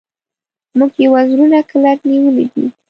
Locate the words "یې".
1.01-1.07